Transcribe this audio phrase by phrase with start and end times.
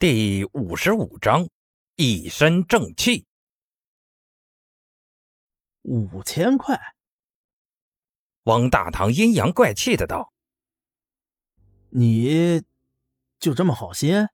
[0.00, 1.48] 第五十五章，
[1.96, 3.26] 一身正气。
[5.82, 6.78] 五千块，
[8.44, 10.32] 汪大堂阴阳怪气的道
[11.90, 12.62] ：“你
[13.40, 14.24] 就这么好心？”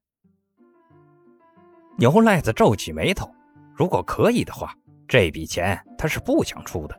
[1.96, 3.34] 牛赖子皱起眉头，
[3.74, 4.76] 如果可以的话，
[5.08, 6.94] 这笔钱他是不想出的。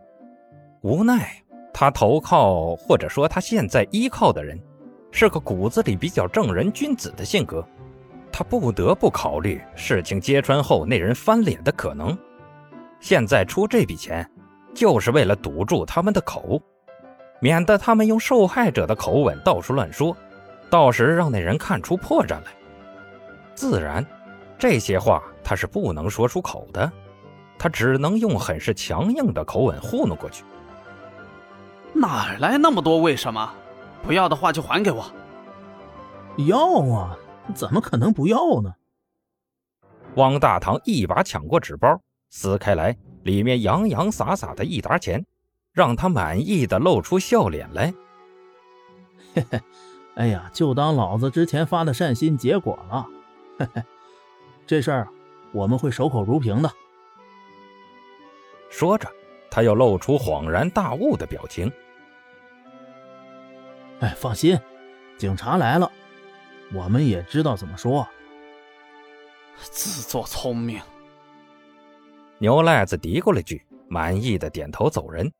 [0.81, 1.39] 无奈
[1.71, 4.59] 他投靠或者说他现在依靠的人，
[5.11, 7.63] 是个骨子里比较正人君子的性格。
[8.37, 12.17] 他不得不考虑事情揭穿后那人翻脸的可能。
[12.99, 14.29] 现在出这笔钱，
[14.73, 16.61] 就是为了堵住他们的口，
[17.39, 20.13] 免得他们用受害者的口吻到处乱说，
[20.69, 22.47] 到时让那人看出破绽来。
[23.53, 24.05] 自然，
[24.59, 26.91] 这些话他是不能说出口的，
[27.57, 30.43] 他只能用很是强硬的口吻糊弄过去。
[31.93, 33.49] 哪来那么多为什么？
[34.03, 35.05] 不要的话就还给我。
[36.35, 36.59] 要
[36.93, 37.15] 啊！
[37.53, 38.73] 怎么可能不要呢？
[40.15, 45.25] 汪大堂一把抢过纸包，撕开来，里面洋洋洒洒的一沓钱，
[45.73, 47.93] 让他满意的露出笑脸来。
[49.33, 49.61] 嘿嘿，
[50.15, 53.05] 哎呀，就当老子之前发的善心结果了。
[53.59, 53.83] 嘿嘿，
[54.65, 55.07] 这事儿
[55.51, 56.71] 我们会守口如瓶的。
[58.69, 59.09] 说着，
[59.51, 61.69] 他又露出恍然大悟的表情。
[63.99, 64.57] 哎，放心，
[65.17, 65.91] 警察来了。
[66.75, 68.05] 我们也知道怎么说。
[69.57, 70.81] 自作聪明。
[72.37, 75.31] 牛赖子嘀咕了句，满意的点头走人。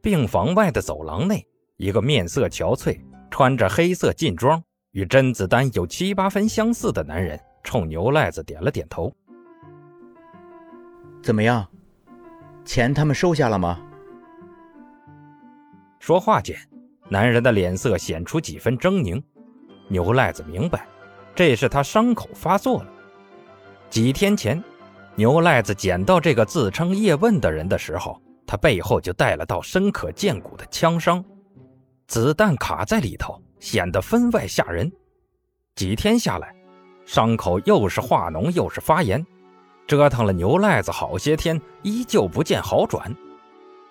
[0.00, 1.44] 病房外的走廊内，
[1.78, 9.12] 一个面色憔悴、穿着黑色劲装、与甄子丹有七八分相似的男人，冲牛赖子点了点头。
[11.22, 11.68] 怎么样？
[12.64, 13.80] 钱他们收下了吗？
[15.98, 16.56] 说话间，
[17.08, 19.20] 男人的脸色显出几分狰狞。
[19.88, 20.86] 牛赖子明白，
[21.34, 22.88] 这是他伤口发作了。
[23.88, 24.62] 几天前，
[25.14, 31.24] 牛赖子捡到这个自称叶问的人的时候，他背后就带了道深可见骨的枪伤，
[32.08, 34.90] 子弹卡在里头，显得分外吓人。
[35.74, 36.54] 几天下来，
[37.04, 39.24] 伤口又是化脓又是发炎，
[39.86, 43.14] 折腾了牛赖子好些天，依旧不见好转。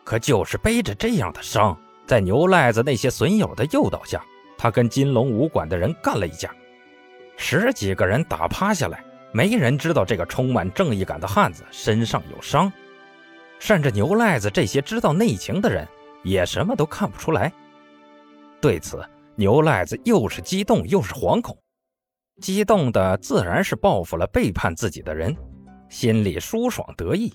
[0.03, 4.23] 可就是背着这样的伤，在牛赖子那些损友的诱导下。
[4.65, 6.49] 他跟金龙武馆的人干了一架，
[7.37, 12.73] 十几个人打趴下来，没人知道这个充满正义感的汉子身上有伤，
[13.59, 15.87] 甚至牛赖子这些知道内情的人
[16.23, 17.53] 也什么都看不出来。
[18.59, 21.55] 对此，牛赖子又是激动又是惶恐，
[22.41, 25.37] 激动的自然是报复了背叛自己的人，
[25.89, 27.31] 心里舒爽得意；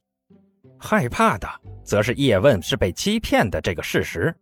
[0.80, 1.48] 害怕的
[1.84, 4.34] 则是叶问是被欺骗的这个事实。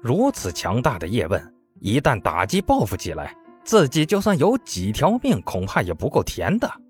[0.00, 1.53] 如此强大的叶问。
[1.84, 6.80] 一旦打击报复起来，自己就算有几条命，恐怕也不够填的。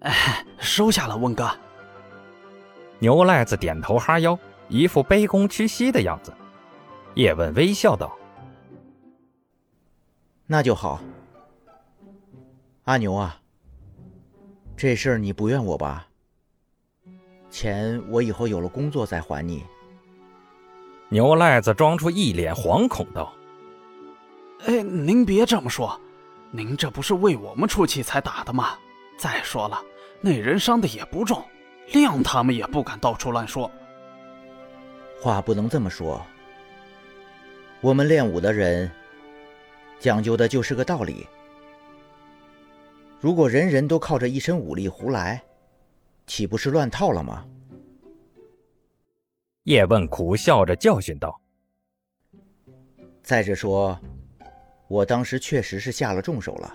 [0.00, 1.48] 哎，收下了，温哥。
[2.98, 4.36] 牛赖子点头哈腰，
[4.66, 6.34] 一副卑躬屈膝的样子。
[7.14, 8.18] 叶问微笑道
[10.44, 11.00] ：“那就好。
[12.86, 13.40] 阿牛啊，
[14.76, 16.08] 这事儿你不怨我吧？
[17.50, 19.64] 钱我以后有了工作再还你。”
[21.10, 23.32] 牛赖子装出一脸惶恐道
[24.66, 25.98] ：“哎，您别这么说，
[26.50, 28.76] 您这不是为我们出气才打的吗？
[29.16, 29.82] 再说了，
[30.20, 31.42] 那人伤的也不重，
[31.92, 33.70] 谅他们也不敢到处乱说。
[35.20, 36.24] 话不能这么说。
[37.80, 38.90] 我们练武的人，
[39.98, 41.26] 讲究的就是个道理。
[43.18, 45.42] 如果人人都靠着一身武力胡来，
[46.26, 47.44] 岂不是乱套了吗？”
[49.64, 51.40] 叶问苦笑着教训道
[53.22, 53.98] ：“再者说，
[54.88, 56.74] 我当时确实是下了重手了，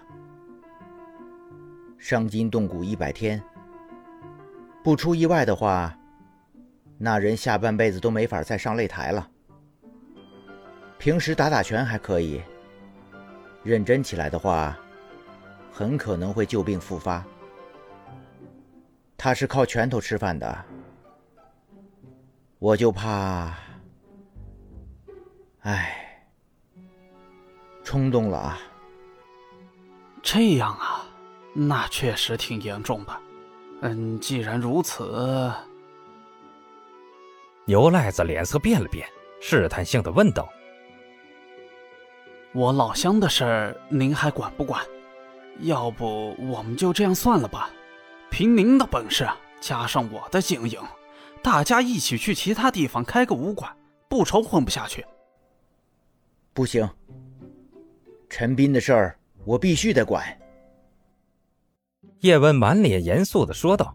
[1.98, 3.42] 伤筋动骨一百天，
[4.84, 5.98] 不出意外的话，
[7.00, 9.28] 那人下半辈子都没法再上擂台了。
[11.00, 12.42] 平时打打拳还可以，
[13.64, 14.78] 认真起来的话，
[15.72, 17.26] 很可能会旧病复发。
[19.18, 20.66] 他是靠拳头吃饭的。”
[22.64, 23.54] 我就怕，
[25.64, 26.26] 哎，
[27.84, 28.58] 冲动了啊！
[30.22, 31.06] 这样啊，
[31.54, 33.22] 那确实挺严重的。
[33.82, 35.52] 嗯，既然如此，
[37.66, 39.06] 牛赖子脸色变了变，
[39.42, 40.48] 试探性的问道
[42.56, 44.82] ：“我老乡的事儿，您还管不管？
[45.60, 47.70] 要不我们就这样算了吧？
[48.32, 49.28] 凭您的本事，
[49.60, 50.80] 加上我的经营。”
[51.44, 53.76] 大家一起去其他地方开个武馆，
[54.08, 55.06] 不愁混不下去。
[56.54, 56.90] 不行，
[58.30, 60.26] 陈斌的事儿我必须得管。
[62.22, 63.94] 叶问满脸严肃的说道，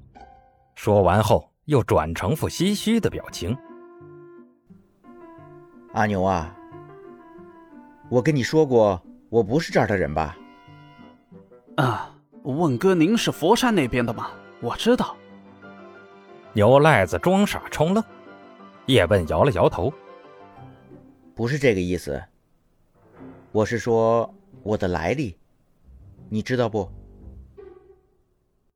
[0.75, 3.57] 说完后又转成副唏嘘的表情。
[5.95, 6.55] 阿牛啊，
[8.11, 10.37] 我跟你说过，我不是这儿的人吧？
[11.77, 14.31] 啊，问哥，您是佛山那边的吗？
[14.61, 15.17] 我知道。
[16.59, 18.03] 牛赖子装傻充愣，
[18.87, 19.95] 叶问摇了摇头，
[21.33, 22.21] 不是这个意思。
[23.53, 24.35] 我是说
[24.65, 25.39] 我的来历，
[26.29, 26.91] 你知道不？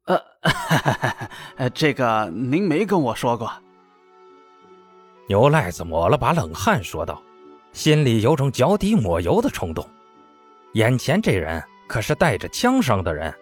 [0.05, 0.17] 呃，
[1.75, 3.50] 这个您没跟我说过。
[5.26, 7.20] 牛赖子抹了把冷汗，说道
[7.75, 9.84] ：“心里有种脚底抹油的冲动。
[10.75, 13.34] 眼前这人可是带着枪伤的人，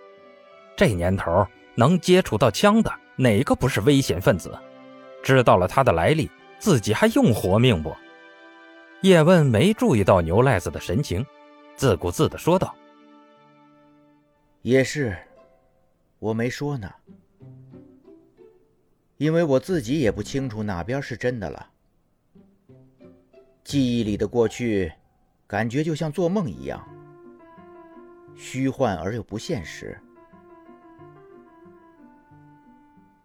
[0.75, 2.90] 这年头能接触到枪的，
[3.20, 4.50] 哪个不是危险分子？
[5.22, 7.94] 知道了他的来历，自己还用活命不？”
[9.02, 11.25] 叶问没注意到牛赖子的神情，
[11.76, 12.75] 自顾自的说道
[14.62, 15.14] ：“也是，
[16.19, 16.90] 我没说呢。”
[19.19, 21.66] 因为我自己也不清楚哪边是真的了。
[23.62, 24.90] 记忆里的过去，
[25.46, 26.82] 感觉就像做梦一样，
[28.34, 30.00] 虚幻而又不现实。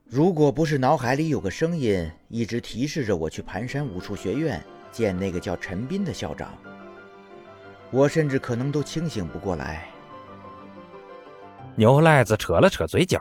[0.08, 6.56] 如果不是脑海里有个声音一直提示着我去盘山武术学院见那个叫陈斌的校长，
[7.92, 9.90] 我甚至可能都清醒不过来。
[11.76, 13.20] 牛赖子扯了扯嘴角。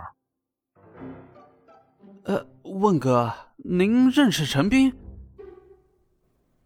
[2.25, 4.93] 呃，问哥，您认识陈斌？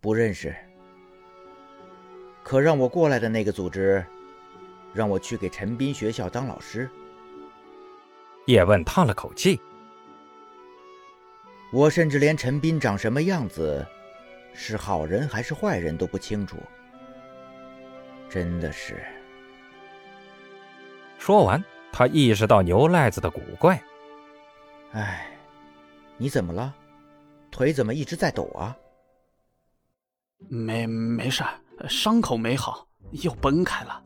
[0.01, 0.55] 不认识。
[2.43, 4.05] 可让我过来的那个组织，
[4.93, 6.91] 让我去给陈斌学校当老师。
[8.47, 9.61] 叶问叹了口气。
[11.73, 13.87] 我甚至连陈斌长什么样子，
[14.55, 16.57] 是好人还是坏人都不清楚。
[18.29, 19.05] 真的是。
[21.19, 21.63] 说完，
[21.93, 23.83] 他意识到牛赖子的古怪。
[24.93, 25.25] 哎。
[26.21, 26.75] 你怎么了？
[27.49, 28.77] 腿怎么一直在抖啊？
[30.49, 31.45] 没没事，
[31.89, 34.03] 伤口没好，又崩开了。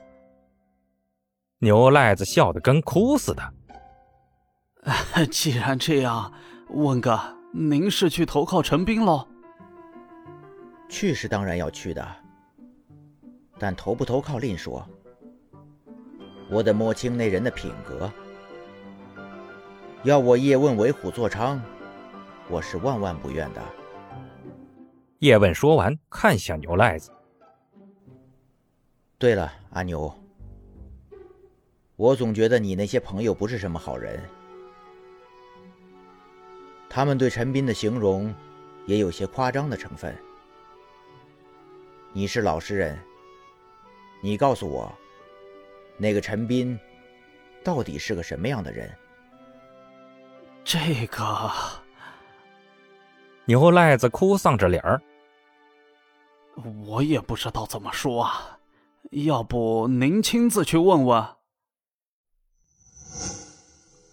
[1.58, 3.54] 牛赖子笑得跟哭似的。
[5.32, 6.30] 既然这样，
[6.68, 7.18] 问哥，
[7.54, 9.28] 您是去投靠陈斌喽？
[10.88, 12.06] 去是当然要去的，
[13.58, 14.86] 但投不投靠另说。
[16.50, 18.10] 我得摸清那人的品格。
[20.02, 21.60] 要我叶问为虎作伥。
[22.48, 23.62] 我是万万不愿的。
[25.18, 27.10] 叶问说完，看向牛赖子。
[29.18, 30.12] 对了，阿牛，
[31.96, 34.20] 我总觉得你那些朋友不是什么好人。
[36.94, 38.34] 他们对陈斌的形容，
[38.84, 40.14] 也有些夸张的成分。
[42.12, 42.98] 你是老实人，
[44.22, 44.92] 你告诉我，
[45.96, 46.78] 那个陈斌，
[47.64, 48.94] 到底是个什么样的人？
[50.62, 51.50] 这个。
[53.46, 55.00] 牛赖子哭丧着脸儿，
[56.84, 58.58] 我也不知道怎么说啊，
[59.12, 61.26] 要不您亲自去问问？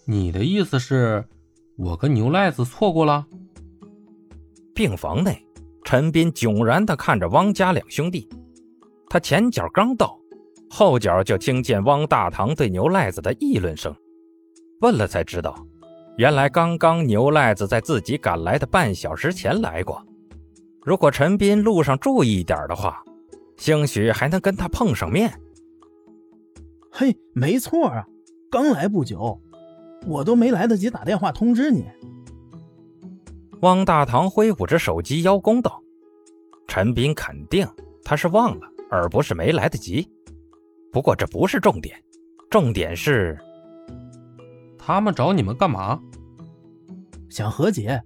[0.06, 1.28] 你的意思是，
[1.82, 3.26] 我跟牛赖子错过了？
[4.74, 5.42] 病房内，
[5.82, 8.28] 陈斌迥然的看着汪家两兄弟，
[9.08, 10.20] 他前脚刚到，
[10.68, 13.96] 后脚就听见汪大堂对牛赖子的议论声，
[14.82, 15.56] 问了才知道。
[16.18, 20.04] 原来刚刚牛赖子在自己赶来的半小时前来过。
[20.82, 23.02] 如果陈斌路上注意一点的话，
[23.56, 25.32] 兴许还能跟他碰上面。
[26.92, 28.04] 嘿，没错啊，
[28.50, 29.40] 刚来不久，
[30.06, 31.84] 我都没来得及打电话通知你。
[33.60, 35.82] 汪大堂挥舞着手机邀功道
[36.66, 37.68] ：“陈斌肯定
[38.02, 40.08] 他是忘了，而不是没来得及。
[40.90, 42.02] 不过这不是重点，
[42.48, 43.38] 重点是
[44.78, 46.00] 他们找你们干嘛？”
[47.28, 48.02] 想和解，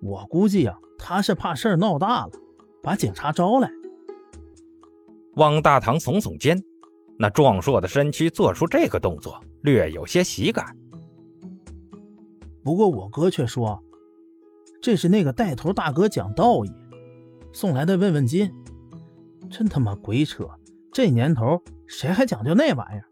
[0.00, 2.32] 我估计啊，他是怕事儿闹大了，
[2.82, 3.70] 把警察招来。
[5.34, 6.60] 汪大堂耸耸肩，
[7.18, 10.64] 那壮硕的身躯做出这个动作，略有些喜感。
[12.64, 13.84] 不过我哥却说，
[14.80, 16.72] 这是那个带头大哥讲道义
[17.52, 18.50] 送来的慰问金，
[19.50, 20.48] 真他妈鬼扯！
[20.90, 23.04] 这年头谁还讲究那玩意儿？